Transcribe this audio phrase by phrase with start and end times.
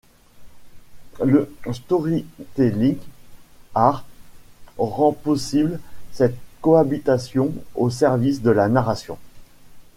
[1.23, 2.97] Le Storytelling
[3.75, 4.03] art
[4.79, 5.79] rend possible
[6.11, 9.19] cette cohabitation au service de la narration.